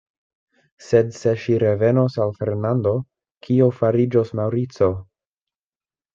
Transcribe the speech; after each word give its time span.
Sed 0.85 1.11
se 1.17 1.33
ŝi 1.43 1.57
revenos 1.63 2.15
al 2.25 2.33
Fernando, 2.39 2.95
kio 3.49 3.69
fariĝos 3.83 4.35
Maŭrico? 4.41 4.91